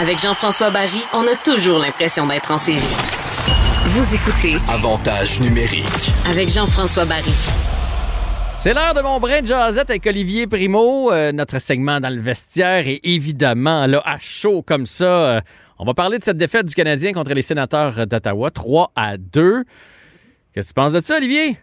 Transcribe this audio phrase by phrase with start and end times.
[0.00, 2.78] Avec Jean-François Barry, on a toujours l'impression d'être en série.
[3.86, 6.12] Vous écoutez Avantage numérique.
[6.30, 7.34] avec Jean-François Barry.
[8.56, 12.20] C'est l'heure de mon brin de jasette avec Olivier Primo, euh, notre segment dans le
[12.20, 15.04] vestiaire et évidemment, là, à chaud comme ça,
[15.36, 15.40] euh,
[15.78, 19.64] on va parler de cette défaite du Canadien contre les sénateurs d'Ottawa, 3 à 2.
[20.54, 21.58] Qu'est-ce que tu penses de ça, Olivier?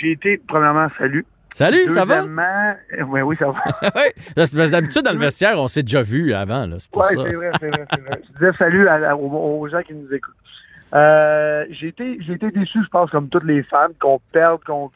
[0.00, 1.24] J'ai été, premièrement, salut.
[1.54, 2.22] Salut, ça va?
[2.22, 3.60] Euh, oui, oui, ça va.
[3.96, 4.66] oui.
[4.70, 7.50] D'habitude, dans le vestiaire, on s'est déjà vu avant, là, c'est pour Oui, c'est vrai,
[7.60, 8.20] c'est vrai, vrai.
[8.28, 10.34] Je disais salut à- à- aux, aux gens qui nous écoutent.
[10.94, 14.94] Euh, j'ai été, été déçu, je pense, comme tous les fans, qu'on perde contre,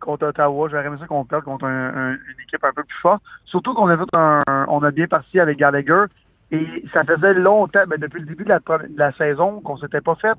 [0.00, 0.68] contre Ottawa.
[0.70, 3.22] J'aurais aimé ça qu'on perde contre un- un- une équipe un peu plus forte.
[3.44, 6.04] Surtout qu'on a fait un, on a bien parti avec Gallagher.
[6.50, 10.02] Et ça faisait longtemps, ben, depuis le début de la, de la saison, qu'on s'était
[10.02, 10.34] pas fait,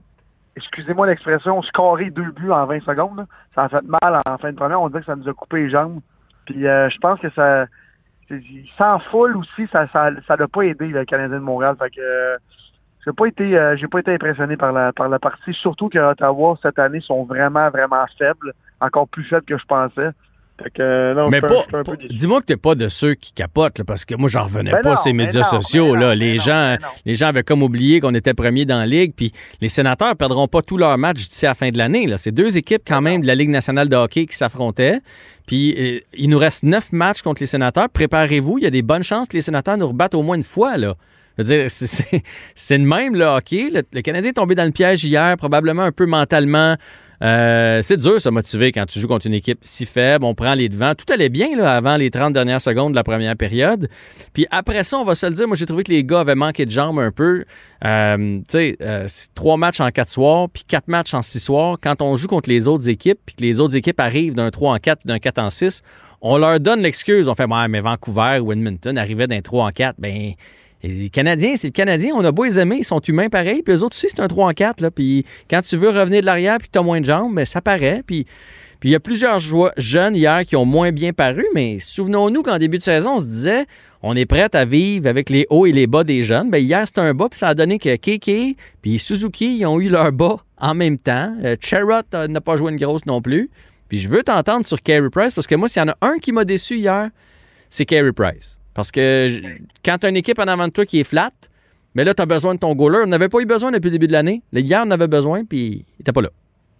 [0.55, 3.25] excusez-moi l'expression, scorer deux buts en 20 secondes.
[3.55, 4.81] Ça a fait mal en fin de première.
[4.81, 5.99] On dirait que ça nous a coupé les jambes.
[6.45, 7.67] Puis euh, je pense que ça,
[8.77, 11.75] sans foule aussi, ça ça ça pas aidé le Canadien de Montréal.
[11.79, 12.37] Fait que euh,
[13.05, 15.53] j'ai pas été euh, j'ai pas été impressionné par la par la partie.
[15.53, 20.09] Surtout que Ottawa cette année sont vraiment vraiment faibles, encore plus faibles que je pensais.
[20.79, 24.15] Euh, Mais pas, peu dis-moi que t'es pas de ceux qui capotent, là, parce que
[24.15, 25.95] moi, j'en revenais Ben pas non, ces mais médias non, sociaux.
[25.95, 26.09] là.
[26.09, 29.31] non, les, gens, les gens avaient comme oublié qu'on était premiers dans la Ligue, puis
[29.61, 32.05] les sénateurs perdront pas tous leurs matchs d'ici à la fin de l'année.
[32.07, 32.17] là.
[32.17, 34.99] C'est deux équipes quand même de la Ligue nationale de hockey qui s'affrontaient.
[35.47, 37.89] Puis euh, il nous reste neuf matchs contre les sénateurs.
[37.89, 40.43] Préparez-vous, il y a des bonnes chances que les sénateurs nous rebattent au moins une
[40.43, 40.77] fois.
[40.77, 40.95] Là.
[41.37, 42.21] Je veux dire, c'est- c'est
[42.55, 43.69] c'est le même, le hockey.
[43.73, 46.75] Le, le Canadien est tombé dans le piège hier, probablement un peu mentalement.
[47.23, 50.25] Euh, c'est dur se motiver quand tu joues contre une équipe si faible.
[50.25, 50.93] On prend les devants.
[50.93, 53.87] Tout allait bien là, avant les 30 dernières secondes de la première période.
[54.33, 56.35] Puis après ça, on va se le dire, moi j'ai trouvé que les gars avaient
[56.35, 57.45] manqué de jambes un peu.
[57.85, 61.77] Euh, tu sais, euh, trois matchs en quatre soirs, puis quatre matchs en six soirs.
[61.81, 64.73] Quand on joue contre les autres équipes, puis que les autres équipes arrivent d'un 3
[64.73, 65.81] en 4 puis d'un 4 en 6,
[66.21, 67.27] on leur donne l'excuse.
[67.27, 69.95] On fait, ouais, mais Vancouver ou Edmonton arrivaient d'un 3 en 4.
[69.99, 70.33] Ben,
[70.83, 72.13] les Canadiens, c'est le Canadien.
[72.15, 73.63] On a beau les aimer, ils sont humains pareil.
[73.63, 74.81] Puis eux autres aussi, c'est un 3 en 4.
[74.81, 74.91] Là.
[74.91, 77.45] Puis quand tu veux revenir de l'arrière puis que tu as moins de jambes, ben,
[77.45, 78.03] ça paraît.
[78.05, 78.25] Puis
[78.83, 79.39] il y a plusieurs
[79.77, 83.25] jeunes hier qui ont moins bien paru, mais souvenons-nous qu'en début de saison, on se
[83.25, 83.65] disait
[84.01, 86.49] on est prêt à vivre avec les hauts et les bas des jeunes.
[86.51, 89.79] Ben, hier, c'était un bas, puis ça a donné que Keke puis Suzuki ils ont
[89.79, 91.33] eu leur bas en même temps.
[91.45, 93.49] Euh, Charrot euh, n'a pas joué une grosse non plus.
[93.87, 96.17] Puis je veux t'entendre sur Carey Price, parce que moi, s'il y en a un
[96.17, 97.09] qui m'a déçu hier,
[97.69, 98.59] c'est Carey Price.
[98.73, 99.27] Parce que
[99.85, 101.31] quand tu as une équipe en avant de toi qui est flat,
[101.95, 103.01] mais là, tu as besoin de ton goaler.
[103.03, 104.41] On n'avait pas eu besoin depuis le début de l'année.
[104.51, 106.29] Là, Hier, on en avait besoin, puis il n'était pas là.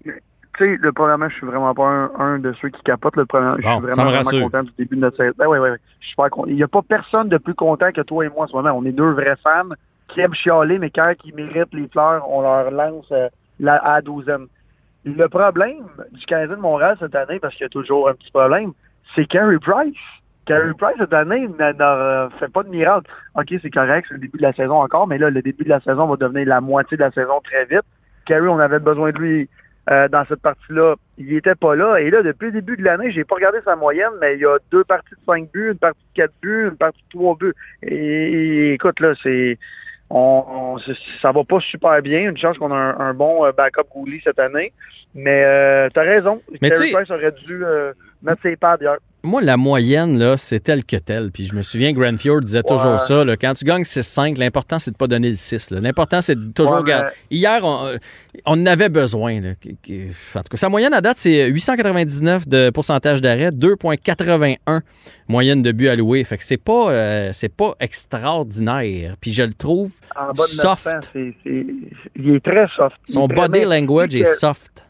[0.04, 0.12] Tu
[0.58, 3.16] sais, le premièrement, je suis vraiment pas un, un de ceux qui capotent.
[3.16, 5.34] Le premier, je suis vraiment, vraiment content du début de notre saison.
[5.38, 5.78] Ben, ouais, ouais, ouais.
[6.00, 6.46] Je suis content.
[6.48, 8.72] Il n'y a pas personne de plus content que toi et moi en ce moment.
[8.72, 9.70] On est deux vrais fans
[10.10, 13.96] qui aiment chialer, mais quand ils méritent les fleurs, on leur lance euh, la, à
[13.96, 14.46] la douzaine.
[15.06, 18.32] Le problème du Canadien de Montréal cette année, parce qu'il y a toujours un petit
[18.32, 18.74] problème,
[19.16, 19.96] c'est Carey Price.
[20.46, 23.10] Carey Price, cette année, n'a- n'a fait pas de miracle.
[23.36, 25.70] OK, c'est correct, c'est le début de la saison encore, mais là, le début de
[25.70, 27.84] la saison va devenir la moitié de la saison très vite.
[28.26, 29.50] Carey, on avait besoin de lui
[29.90, 30.96] euh, dans cette partie-là.
[31.18, 31.98] Il était pas là.
[31.98, 34.46] Et là, depuis le début de l'année, j'ai pas regardé sa moyenne, mais il y
[34.46, 37.36] a deux parties de cinq buts, une partie de quatre buts, une partie de trois
[37.36, 37.54] buts.
[37.82, 39.58] Et, et écoute, là, c'est
[40.10, 40.78] on, on-
[41.22, 42.30] ça va pas super bien.
[42.30, 44.72] Une chance qu'on a un, un bon euh, backup goalie cette année.
[45.16, 46.42] Mais euh, t'as raison.
[46.62, 48.96] Mais Carey tu Price aurait dû euh, mettre ses pads hier.
[49.26, 51.32] Moi, la moyenne, là, c'est tel que tel.
[51.32, 53.24] Puis je me souviens, Grandfjord disait toujours ça.
[53.24, 55.72] là, quand tu gagnes 6-5, l'important, c'est de pas donner le 6.
[55.72, 55.80] là.
[55.80, 57.12] L'important, c'est de toujours Ouais, mais- garder.
[57.32, 57.98] Hier, on, euh,
[58.46, 59.40] on en avait besoin.
[59.40, 59.52] là.
[59.52, 59.54] En
[60.42, 64.82] tout cas, sa moyenne à date, c'est 899 de pourcentage d'arrêt, 2,81
[65.30, 66.26] moyenne de but alloué.
[66.26, 69.16] Fait que c'est pas, euh, c'est pas extraordinaire.
[69.22, 70.86] Puis je le trouve En bas de soft.
[70.86, 71.66] 900, c'est- c'est-
[72.18, 72.98] il est très soft.
[73.08, 74.83] Son body language est soft.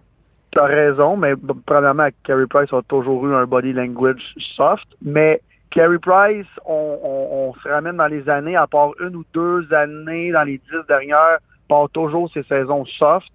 [0.53, 1.33] T'as raison, mais
[1.65, 4.21] premièrement, Carey Price a toujours eu un body language
[4.55, 4.85] soft.
[5.01, 5.41] Mais
[5.71, 9.73] Carey Price, on, on- on se ramène dans les années, à part une ou deux
[9.73, 13.31] années dans les dix dernières, part toujours ses saisons soft.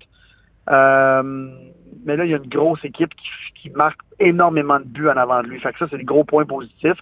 [0.71, 1.51] Euh,
[2.05, 5.17] mais là, il y a une grosse équipe qui, qui marque énormément de buts en
[5.17, 5.59] avant de lui.
[5.59, 6.95] Fait que ça, c'est le gros point positif.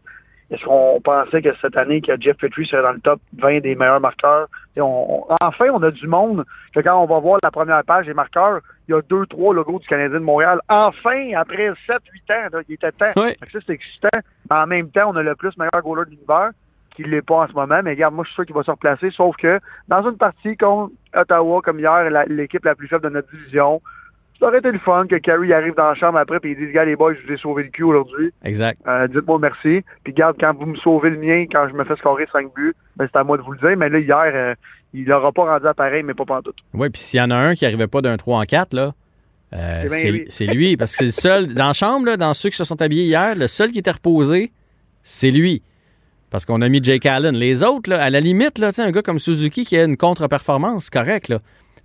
[0.50, 3.74] Est-ce qu'on pensait que cette année, que Jeff Petrie serait dans le top 20 des
[3.74, 4.46] meilleurs marqueurs?
[4.76, 6.44] Et on- on- enfin, on a du monde.
[6.72, 9.52] Que quand on va voir la première page des marqueurs, il y a deux, trois
[9.52, 10.60] logos du Canadien de Montréal.
[10.68, 13.12] Enfin, après 7-8 ans, là, il était temps.
[13.52, 14.08] Ça, c'est excitant.
[14.48, 16.50] Mais en même temps, on a le plus meilleur goaler de l'univers,
[16.94, 17.80] qui ne l'est pas en ce moment.
[17.82, 19.10] Mais regarde, moi, je suis sûr qu'il va se replacer.
[19.10, 19.58] Sauf que
[19.88, 23.82] dans une partie contre Ottawa, comme hier, la- l'équipe la plus faible de notre division,
[24.38, 26.72] ça aurait été le fun que Carey arrive dans la chambre après et il dise,
[26.72, 28.32] gars, les boys, je vous ai sauvé le cul aujourd'hui.
[28.44, 28.78] Exact.
[28.86, 29.82] Euh, Dites-moi merci.
[30.04, 32.74] Puis garde, quand vous me sauvez le mien, quand je me fais scorer 5 buts,
[32.96, 33.76] ben, c'est à moi de vous le dire.
[33.76, 34.54] Mais là, hier, euh,
[34.92, 36.56] il l'aura pas rendu à pareil, mais pas pantoute.
[36.74, 38.92] Oui, puis s'il y en a un qui n'arrivait pas d'un 3 en 4, là,
[39.52, 40.26] euh, C'est bien c'est lui.
[40.28, 40.76] c'est lui.
[40.76, 43.04] Parce que c'est le seul, dans la chambre, là, dans ceux qui se sont habillés
[43.04, 44.50] hier, le seul qui était reposé,
[45.02, 45.62] c'est lui.
[46.30, 47.34] Parce qu'on a mis Jake Allen.
[47.36, 50.90] Les autres, là, à la limite, là, un gars comme Suzuki qui a une contre-performance,
[50.90, 51.28] correct.
[51.28, 51.38] Là.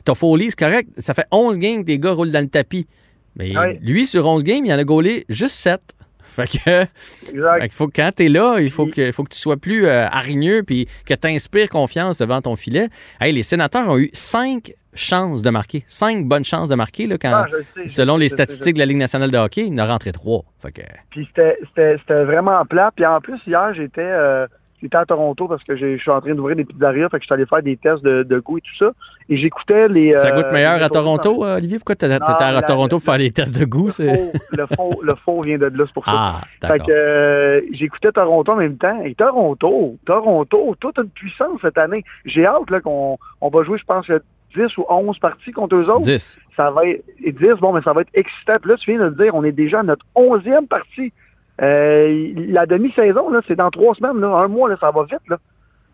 [0.03, 0.89] Toffoli, c'est correct.
[0.97, 2.87] Ça fait 11 games que les gars roulent dans le tapis.
[3.35, 5.79] Mais lui, sur 11 games, il en a gaulé juste 7.
[6.31, 6.81] Fait que,
[7.29, 7.61] Exact.
[7.61, 10.05] fait faut que quand t'es là, il faut que, faut que tu sois plus euh,
[10.07, 12.87] hargneux puis que tu inspires confiance devant ton filet.
[13.19, 15.83] Hey, les sénateurs ont eu 5 chances de marquer.
[15.87, 18.79] 5 bonnes chances de marquer là, quand, Ah, sais, selon le les sais, statistiques de
[18.79, 19.65] la Ligue nationale de hockey.
[19.67, 20.45] Il en a rentré 3.
[20.61, 22.91] Fait que, Puis c'était vraiment plat.
[22.95, 24.47] Puis en plus, hier, j'étais euh,
[24.81, 27.09] j'étais à Toronto parce que je suis en train d'ouvrir des pizzerias.
[27.09, 28.91] Fait que je suis allé faire des tests de, de goût et tout ça.
[29.29, 30.17] Et j'écoutais les.
[30.17, 31.79] ça euh, goûte meilleur à Toronto, euh, Olivier?
[31.79, 33.89] Pourquoi t'étais à Toronto pour faire les tests de goût?
[33.99, 36.11] Le faux, le, faux, le faux vient de là, c'est pour ça.
[36.13, 39.01] Ah, Fait que euh, j'écoutais Toronto en même temps.
[39.03, 42.03] Et Toronto, Toronto, toute une puissance cette année.
[42.25, 44.07] J'ai hâte là, qu'on on va jouer, je pense,
[44.55, 46.01] 10 ou 11 parties contre eux autres.
[46.01, 46.39] 10.
[46.55, 48.55] Ça va être et 10, bon, mais ça va être excitant.
[48.61, 51.13] Puis là, tu viens de le dire, on est déjà à notre 11e partie.
[51.61, 55.27] Euh, la demi-saison, c'est dans trois semaines, là, un mois, là, ça va vite.
[55.29, 55.37] Là.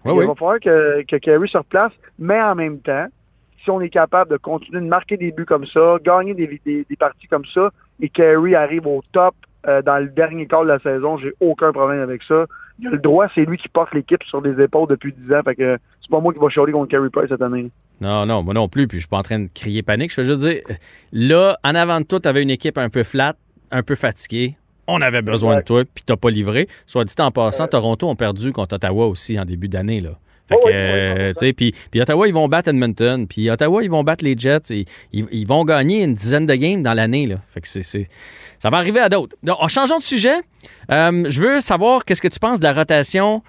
[0.06, 3.08] Oui, Il va falloir que, que Kerry se replace, mais en même temps,
[3.64, 6.86] si on est capable de continuer de marquer des buts comme ça, gagner des, des,
[6.90, 9.36] des parties comme ça, et Kerry arrive au top
[9.68, 12.46] euh, dans le dernier quart de la saison, j'ai aucun problème avec ça.
[12.80, 15.42] Il a le droit, c'est lui qui porte l'équipe sur les épaules depuis 10 ans,
[15.44, 17.70] fait que c'est pas moi qui va chialer contre Kerry Price cette année.
[18.00, 20.14] Non, non, moi non plus, puis je suis pas en train de crier panique.
[20.14, 20.62] Je veux juste dire,
[21.12, 23.34] là, en avant de tout, tu avais une équipe un peu flat,
[23.72, 24.56] un peu fatiguée.
[24.88, 25.62] On avait besoin Ouais.
[25.62, 26.68] de toi, puis t'as pas livré.
[26.86, 30.00] Soit dit en passant, Toronto ont perdu contre Ottawa aussi en début d'année.
[30.02, 30.12] là.
[30.48, 31.52] Fait Oh que, oui, euh, oui,
[31.92, 34.72] puis, Ottawa, ils vont battre Edmonton, puis Ottawa, ils vont battre les Jets.
[34.72, 37.28] et ils, ils vont gagner une dizaine de games dans l'année.
[37.28, 37.36] là.
[37.54, 38.08] Fait que c'est, c'est-
[38.60, 39.36] ça va arriver à d'autres.
[39.44, 40.36] Donc, en changeant de sujet,
[40.90, 43.44] euh, je veux savoir qu'est-ce que tu penses de la rotation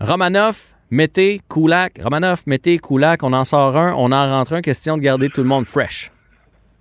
[0.00, 0.58] Romanov,
[0.90, 2.00] Mété, Kulak.
[2.02, 4.62] Romanov, Mété, Kulak, on en sort un, on en rentre un.
[4.62, 6.10] Question de garder tout le monde fresh.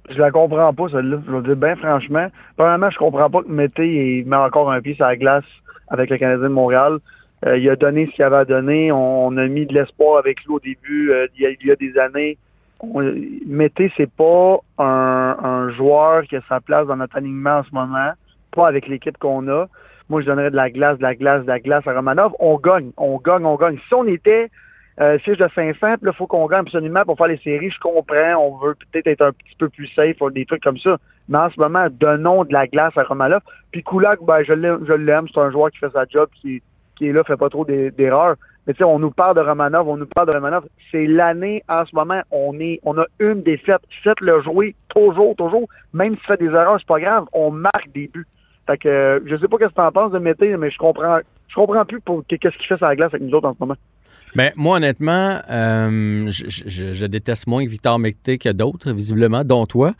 [0.09, 1.17] Je la comprends pas, celle-là.
[1.25, 2.27] Je vais dire bien franchement.
[2.55, 5.45] Premièrement, je comprends pas que Mété il met encore un pied sur la glace
[5.89, 6.99] avec le Canadien de Montréal.
[7.45, 8.91] Euh, il a donné ce qu'il avait à donner.
[8.91, 11.67] On, on a mis de l'espoir avec lui au début, euh, il, y a, il
[11.67, 12.37] y a des années.
[13.47, 17.73] Mété, c'est pas un, un joueur qui a sa place dans notre alignement en ce
[17.73, 18.11] moment,
[18.51, 19.67] pas avec l'équipe qu'on a.
[20.09, 22.33] Moi, je donnerais de la glace, de la glace, de la glace à Romanov.
[22.39, 23.77] On gagne, on gagne, on gagne.
[23.87, 24.49] Si on était
[24.99, 27.69] euh, fiche de 500, puis là, il faut qu'on gagne absolument pour faire les séries.
[27.69, 30.77] Je comprends, on veut peut-être être un petit peu plus safe, ou des trucs comme
[30.77, 30.97] ça.
[31.29, 33.41] Mais en ce moment, donnons de la glace à Romanov.
[33.71, 35.27] Puis Kulak, ben, je l'aime.
[35.31, 36.61] C'est un joueur qui fait sa job, qui,
[37.01, 38.35] est là, fait pas trop d'e- d'erreurs.
[38.65, 40.65] Mais tu sais, on nous parle de Romanov, on nous parle de Romanov.
[40.91, 43.81] C'est l'année, en ce moment, on est, on a une défaite.
[44.03, 45.67] Faites-le jouer toujours, toujours.
[45.93, 47.25] Même s'il fait des erreurs, c'est pas grave.
[47.33, 48.25] On marque des buts.
[48.65, 50.77] Fait que, euh, je sais pas ce que tu en penses de Mété, mais je
[50.77, 53.53] comprends, je comprends plus pour qu'est-ce qu'il fait sur la glace avec nous autres en
[53.53, 53.75] ce moment.
[54.37, 59.65] Ben, moi, honnêtement, euh, je, je- je déteste moins Victor Mété que d'autres, visiblement, dont
[59.65, 59.93] toi.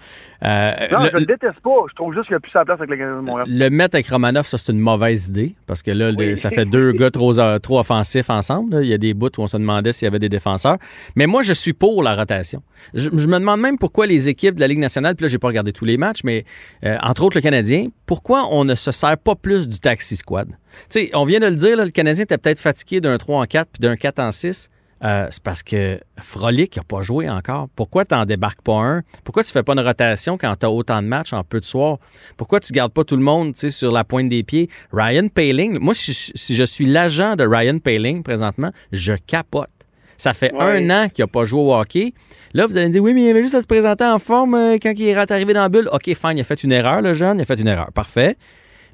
[0.43, 1.71] Euh, Non, le, je le déteste pas.
[1.89, 3.47] Je trouve juste qu'il a plus sa place avec le Canadien de Montréal.
[3.49, 6.65] le mettre avec Romanov, ça, c'est une mauvaise idée, parce que là, le- ça fait
[6.65, 8.75] deux gars trop, euh, trop offensifs ensemble.
[8.75, 8.81] là.
[8.83, 10.77] Il y a des bouts où on se demandait s'il y avait des défenseurs.
[11.15, 12.61] Mais moi, je suis pour la rotation.
[12.93, 15.39] Je, je me demande même pourquoi les équipes de la Ligue nationale, puis là, j'ai
[15.39, 16.45] pas regardé tous les matchs, mais
[16.85, 20.49] euh, entre autres le Canadien, pourquoi on ne se sert pas plus du taxi squad?
[20.89, 23.45] Sais, on vient de le dire, là, le Canadien était peut-être fatigué d'un 3 en
[23.45, 24.69] 4 puis d'un 4 en 6.
[25.03, 27.67] Euh, c'est parce que Frolic n'a pas joué encore.
[27.75, 29.03] Pourquoi tu n'en débarques pas un?
[29.23, 31.65] Pourquoi tu fais pas une rotation quand tu as autant de matchs en peu de
[31.65, 31.99] soirs?
[32.35, 34.69] Pourquoi tu gardes pas tout le monde sur la pointe des pieds?
[34.91, 39.69] Ryan Paling, moi, si, si je suis l'agent de Ryan Paling présentement, je capote.
[40.17, 40.83] Ça fait Ouais.
[40.83, 42.15] un an qu'il n'a pas joué au hockey.
[42.55, 44.55] Là, vous allez me dire, oui, mais il avait juste à se présenter en forme
[44.55, 45.89] euh, quand il est arrivé dans la bulle.
[45.91, 47.91] OK, fine, il a fait une erreur, le jeune, il a fait une erreur.
[47.93, 48.35] Parfait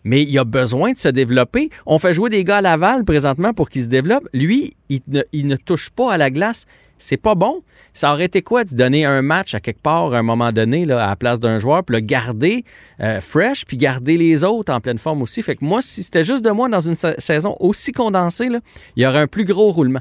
[0.04, 1.70] mais il a besoin de se développer.
[1.86, 4.28] On fait jouer des gars à Laval présentement pour qu'ils se développent.
[4.34, 6.66] Lui, il ne, il ne touche pas à la glace.
[6.98, 7.64] C'est pas bon.
[7.94, 10.86] Ça aurait été quoi de donner un match à quelque part à un moment donné
[10.86, 12.64] là, à la place d'un joueur, puis le garder
[13.02, 15.42] euh, fresh, puis garder les autres en pleine forme aussi?
[15.42, 18.60] Fait que moi, si c'était juste de moi dans une sa- saison aussi condensée, là,
[18.96, 20.00] il y aurait un plus gros roulement.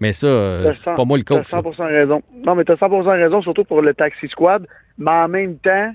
[0.00, 1.52] Mais ça, euh, T'as pas moi le T'as coach.
[1.52, 1.60] là.
[1.60, 2.22] 100% raison.
[2.44, 4.66] Non, mais t'as 100% raison, surtout pour le Taxi Squad.
[4.98, 5.92] Mais en même temps,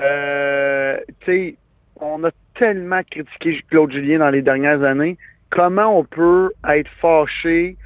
[0.00, 1.56] euh, tu sais,
[2.00, 5.16] on a tellement critiqué Claude Julien dans les dernières années.
[5.50, 7.76] Comment on peut être fâché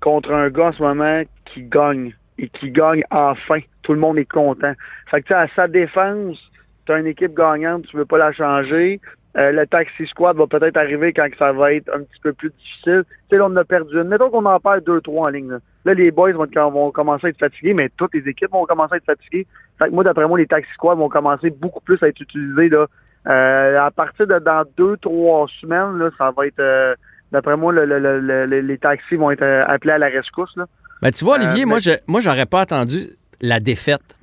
[0.00, 3.60] contre un gars en ce moment qui gagne et qui gagne enfin?
[3.82, 4.72] Tout le monde est content.
[5.10, 6.38] Fait que, tu à sa défense,
[6.86, 9.00] t'as une équipe gagnante, tu veux pas la changer.
[9.36, 12.50] Euh, le taxi squad va peut-être arriver quand ça va être un petit peu plus
[12.50, 13.04] difficile.
[13.28, 14.04] Tu sais, on a perdu une.
[14.04, 15.50] Mettons qu'on en perd deux, trois en ligne.
[15.50, 18.64] Là, Là, les boys vont, vont commencer à être fatigués, mais toutes les équipes vont
[18.64, 19.46] commencer à être fatiguées.
[19.78, 22.68] Fait que moi, d'après moi, les taxi squads vont commencer beaucoup plus à être utilisés.
[22.68, 22.86] Là.
[23.26, 26.60] Euh, à partir de dans deux, trois semaines, là, ça va être...
[26.60, 26.94] euh,
[27.32, 30.54] d'après moi, le- le- le- le- les taxis vont être euh, appelés à la rescousse.
[30.56, 30.66] Là.
[31.02, 33.00] Ben, tu vois, Olivier, Euh, moi, mais- je, moi, j'aurais pas attendu
[33.40, 34.16] la défaite.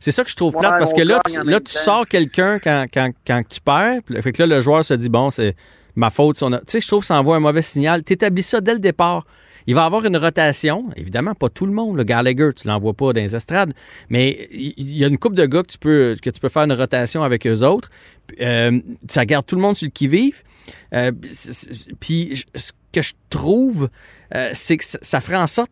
[0.00, 2.58] C'est ça que je trouve Ouais, plate parce que là, tu, là, tu sors quelqu'un
[2.58, 4.00] quand, quand, quand tu perds.
[4.22, 5.56] Fait que là, le joueur se dit bon, c'est
[5.96, 6.36] ma faute.
[6.36, 8.04] Tu sais, je trouve que ça envoie un mauvais signal.
[8.04, 9.24] Tu établis ça dès le départ.
[9.68, 10.86] Il va avoir une rotation.
[10.96, 11.98] Évidemment, pas tout le monde.
[11.98, 13.74] Le Gallagher, tu l'envoies pas dans les estrades.
[14.08, 16.62] Mais il y a une couple de gars que tu peux, que tu peux faire
[16.62, 17.90] une rotation avec eux autres.
[18.40, 20.42] Euh, ça garde tout le monde sur le qui-vive.
[20.94, 21.12] Euh,
[22.00, 23.90] Puis ce que je trouve,
[24.34, 25.70] euh, c'est que ça ferait en sorte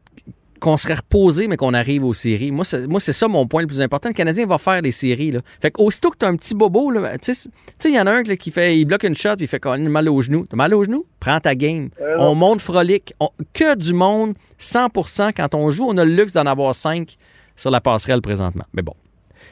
[0.60, 2.50] qu'on serait reposé, mais qu'on arrive aux séries.
[2.50, 4.08] Moi, c'est, moi, c'est ça mon point le plus important.
[4.08, 5.30] Le Canadien va faire les séries.
[5.30, 5.40] Là.
[5.60, 7.48] Fait qu'aussitôt que tu as un petit bobo, là, tu sais,
[7.84, 9.60] il y en a un là, qui fait, il bloque une shot puis il fait
[9.60, 10.46] quand même mal au genou.
[10.48, 11.04] T'as mal au genou?
[11.20, 11.90] Prends ta game.
[12.00, 13.14] Euh, on monte frolique.
[13.20, 17.16] On- que du monde, 100% quand on joue, on a le luxe d'en avoir 5
[17.56, 18.64] sur la passerelle présentement.
[18.74, 18.94] Mais bon,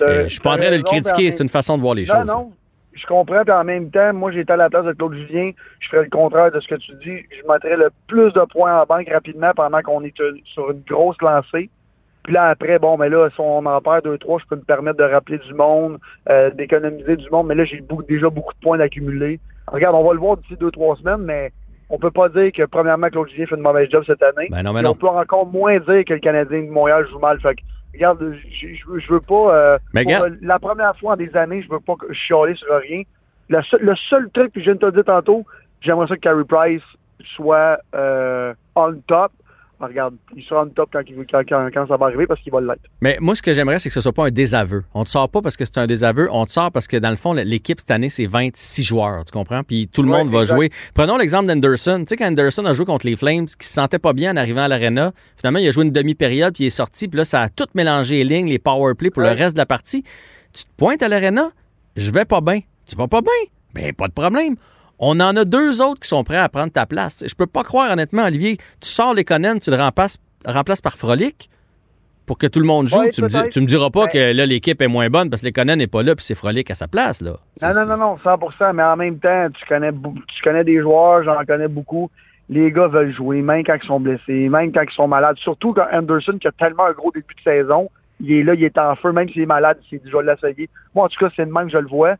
[0.02, 2.04] euh, je suis pas en train de le critiquer, c'est une façon de voir les
[2.04, 2.26] Non, choses.
[2.26, 2.52] non.
[2.94, 5.50] Je comprends, puis en même temps, moi, j'étais à la place de Claude Julien.
[5.80, 7.26] Je ferais le contraire de ce que tu dis.
[7.30, 10.82] Je mettrais le plus de points en banque rapidement pendant qu'on est euh, sur une
[10.88, 11.70] grosse lancée.
[12.22, 14.62] Puis là, après, bon, mais là, si on en perd deux, trois, je peux me
[14.62, 15.98] permettre de rappeler du monde,
[16.30, 17.48] euh, d'économiser du monde.
[17.48, 19.40] Mais là, j'ai beaucoup- déjà beaucoup de points d'accumuler.
[19.66, 21.52] Regarde, on va le voir d'ici deux, trois semaines, mais
[21.90, 24.48] on peut pas dire que, premièrement, Claude Julien fait une mauvaise job cette année.
[24.50, 24.90] Ben non, mais Puis non.
[24.92, 27.38] On peut encore moins dire que le Canadien de Montréal joue mal.
[27.40, 27.60] Fait que,
[27.94, 29.54] regarde, je, je, veux- je veux pas.
[29.54, 32.12] euh, Mais pour, regarde- euh, la première fois en des années, je veux pas que-
[32.12, 33.02] chialer sur rien.
[33.48, 35.44] Le seul, le seul truc, puis je viens de te dire tantôt,
[35.80, 36.82] j'aimerais ça que Carey Price
[37.36, 39.32] soit euh, on top.
[39.84, 42.26] Ah, regarde, il sera on top quand, il veut- quand, quand, quand ça va arriver
[42.26, 42.80] parce qu'il va l'être.
[43.02, 44.84] Mais moi, ce que j'aimerais, c'est que ce soit pas un désaveu.
[44.94, 47.10] On te sort pas parce que c'est un désaveu, on te sort parce que dans
[47.10, 49.62] le fond, l'équipe cette année, c'est 26 joueurs, tu comprends?
[49.62, 50.56] Puis tout le Ouais, monde va exact.
[50.56, 50.70] jouer.
[50.94, 51.98] Prenons l'exemple d'Anderson.
[52.00, 54.36] Tu sais, quand Anderson a joué contre les Flames, qui se sentait pas bien en
[54.36, 57.24] arrivant à l'arena, finalement, il a joué une demi-période, puis il est sorti, puis là,
[57.24, 60.02] ça a tout mélangé les lignes, les power play pour le reste de la partie.
[60.52, 61.50] Tu te pointes à l'arena,
[61.96, 62.60] je vais pas bien.
[62.86, 63.32] Tu vas pas bien?
[63.74, 64.56] Ben, pas de problème.
[64.98, 67.24] On en a deux autres qui sont prêts à prendre ta place.
[67.26, 70.96] Je peux pas croire, honnêtement, Olivier, tu sors les Conan, tu le remplaces, remplaces par
[70.96, 71.50] Frolic
[72.26, 72.98] pour que tout le monde joue.
[72.98, 75.42] Ouais, tu, me tu me diras pas Ben- que là, l'équipe est moins bonne parce
[75.42, 77.20] que les Conan n'est pas là puis c'est Frolic à sa place.
[77.20, 77.36] Là.
[77.60, 81.22] Non, non, non, non, 100% mais en même temps, tu connais, tu connais des joueurs,
[81.24, 82.10] j'en connais beaucoup.
[82.48, 85.36] Les gars veulent jouer, même quand ils sont blessés, même quand ils sont malades.
[85.38, 88.62] Surtout quand Anderson, qui a tellement un gros début de saison, il est là, il
[88.64, 90.68] est en feu, même s'il est malade, il s'est dit, je vais l'essayer.
[90.94, 92.16] Moi, en tout cas, c'est le même que je le vois.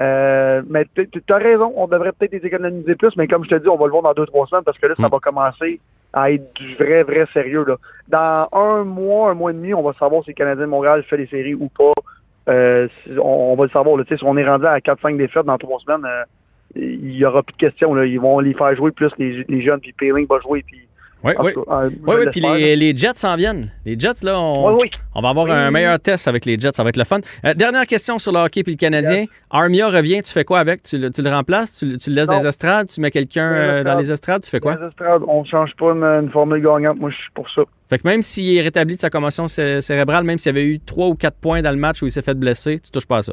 [0.00, 3.54] Euh, mais tu as raison, on devrait peut-être les économiser plus, mais comme je te
[3.56, 5.10] dis, on va le voir dans deux, trois semaines parce que là, ça Mm.
[5.10, 5.80] va commencer
[6.12, 7.64] à être du vrai, vrai sérieux.
[7.66, 7.76] Là.
[8.08, 11.02] Dans un mois, un mois et demi, on va savoir si le Canadien de Montréal
[11.02, 11.92] fait les séries ou pas.
[12.48, 12.88] Euh,
[13.18, 13.96] on, on va le savoir.
[13.96, 14.04] Là.
[14.04, 16.24] Tu sais, Si on est rendu à 4-5 défaites dans trois semaines, euh,
[16.76, 17.92] il y aura plus de questions.
[17.94, 18.06] Là.
[18.06, 20.62] Ils vont les faire jouer plus les, les jeunes, puis Peeling va jouer.
[20.66, 20.87] Puis,
[21.24, 21.52] Oui, en oui.
[21.68, 23.72] euh, oui, puis les, les Jets s'en viennent.
[23.84, 24.74] Les Jets, là, on, là.
[24.74, 24.90] Oui, oui.
[25.16, 25.52] on va avoir Oui.
[25.52, 26.70] un meilleur test avec les Jets.
[26.76, 27.18] Ça va être le fun.
[27.44, 29.24] Euh, dernière question sur le hockey puis le Canadien.
[29.50, 30.84] Armia revient, tu fais quoi avec?
[30.84, 31.74] Tu, le- tu le remplaces?
[31.76, 32.36] Tu, le- tu le laisses Non.
[32.36, 32.86] dans les estrades?
[32.88, 34.42] Tu mets quelqu'un euh, dans les estrades?
[34.44, 34.76] Tu fais quoi?
[34.80, 36.98] Les estrades, on change pas une, une formule gagnante.
[37.00, 37.62] Moi, je suis pour ça.
[37.90, 40.66] Fait que même s'il est rétabli de sa commotion cé- cérébrale, même s'il y avait
[40.66, 43.06] eu 3 ou 4 points dans le match où il s'est fait blesser, tu touches
[43.06, 43.32] pas à ça.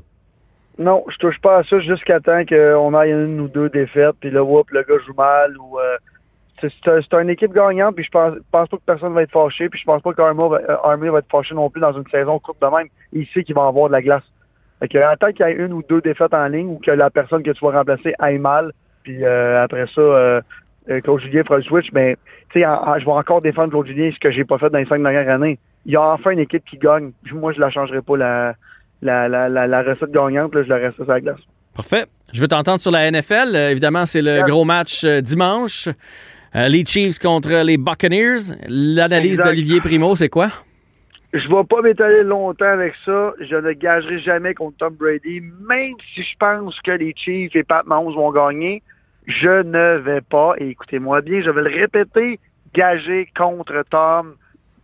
[0.80, 4.32] Non, je touche pas à ça jusqu'à temps qu'on aille une ou deux défaites, puis
[4.32, 5.56] là, whoop, le gars joue mal.
[5.58, 5.98] ou euh,
[6.62, 9.80] C'est une équipe gagnante, puis je pense, pense pas que personne va être fâché, puis
[9.80, 12.40] je pense pas qu'Armia va, euh, Armia va être fâché non plus dans une saison
[12.40, 12.88] courte de même.
[13.12, 14.24] Il sait qu'il va avoir de la glace.
[14.80, 16.92] Fait que, en tant qu'il y ait une ou deux défaites en ligne, ou que
[16.92, 18.72] la personne que tu vas remplacer aille mal,
[19.04, 20.42] puis euh, après ça, euh,
[20.90, 22.16] euh, Claude Julien fera le switch, mais
[22.52, 24.70] tu sais, en- en- je vais encore défendre Claude Julien, ce que j'ai pas fait
[24.70, 25.60] dans les cinq dernières années.
[25.86, 27.12] Il y a enfin une équipe qui gagne.
[27.34, 28.56] Moi, je la changerai pas, la,
[29.02, 31.40] la, la, la, la recette gagnante, là, je la reste sur la glace.
[31.76, 32.06] Parfait.
[32.34, 33.56] Je veux t'entendre sur la NFL.
[33.56, 35.90] Euh, évidemment, c'est le gros match dimanche.
[36.56, 38.56] Euh, les Chiefs contre les Buccaneers.
[38.70, 40.48] L'analyse d'Olivier Primo, c'est quoi?
[41.34, 43.34] Je vais pas m'étaler longtemps avec ça.
[43.42, 47.64] Je ne gagerai jamais contre Tom Brady, même si je pense que les Chiefs et
[47.64, 48.82] Pat Mahomes vont gagner.
[49.28, 52.40] Je ne vais pas, et écoutez-moi bien, je vais le répéter,
[52.74, 54.36] gager contre Tom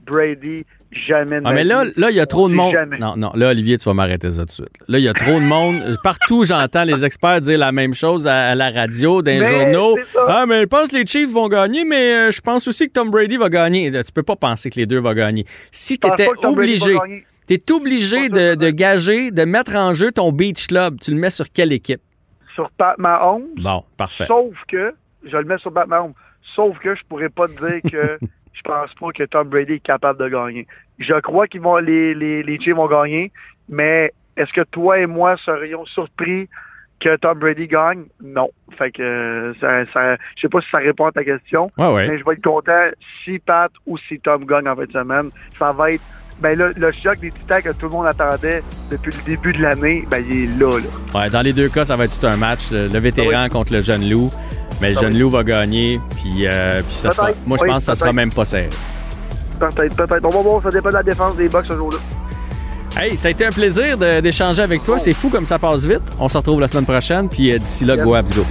[0.06, 2.72] Brady jamais de Ah, ma mais là, là, il y a trop de monde.
[2.74, 2.98] jamais.
[2.98, 4.70] Non, non, là, Olivier, tu vas m'arrêter ça tout de suite.
[4.88, 5.96] Là, il y a trop de monde.
[6.04, 9.98] Partout, j'entends les experts dire la même chose à, à la radio, dans les journaux.
[10.28, 12.94] Ah, mais je pense que les Chiefs vont gagner, mais euh, je pense aussi que
[12.94, 13.92] Tom Brady va gagner.
[13.92, 15.46] Tu peux pas penser que les deux vont gagner.
[15.72, 16.96] Si tu étais obligé,
[17.48, 21.30] tu es obligé de gager, de mettre en jeu ton Beach Club, tu le mets
[21.30, 22.02] sur quelle équipe?
[22.54, 24.26] Sur Pat Mahomes, Bon, parfait.
[24.28, 24.94] Sauf que,
[25.24, 26.14] je le mets sur Pat Mahomes,
[26.56, 28.20] sauf que je pourrais pas te dire que
[28.54, 30.68] je pense pas que Tom Brady est capable de gagner.
[31.00, 33.32] Je crois qu'ils vont, les, les, les Chiefs vont gagner,
[33.70, 36.48] mais est-ce que toi et moi serions surpris
[37.00, 38.04] que Tom Brady gagne?
[38.24, 38.50] Non.
[38.78, 41.92] Fait que, euh, ça, ça, je sais pas si ça répond à ta question, Ouais,
[41.94, 42.08] ouais.
[42.08, 42.90] mais je vais être content
[43.24, 45.30] si Pat ou si Tom gagne en fin de semaine.
[45.58, 46.04] Ça va être,
[46.40, 49.62] ben là, le choc des titans que tout le monde attendait depuis le début de
[49.62, 51.20] l'année, ben il est là, là.
[51.20, 52.72] Ouais, dans les deux cas, ça va être tout un match.
[52.72, 54.30] Le, le vétéran contre le jeune loup.
[54.82, 55.20] Mais le Ah jeune oui.
[55.20, 56.02] loup va gagner.
[56.16, 58.70] Puis, euh, puis ça sera, moi, je Oui, pense que ça sera même pas serré.
[59.60, 60.26] Peut-être, peut-être.
[60.26, 61.98] On va voir, ça dépend de la défense des Bucks ce jour-là.
[63.00, 65.00] Hey, ça a été un plaisir d'échanger avec toi.
[65.00, 66.02] C'est fou comme ça passe vite.
[66.20, 67.30] On se retrouve la semaine prochaine.
[67.30, 68.04] Puis euh, d'ici là, Yes.
[68.04, 68.46] go Abs, go.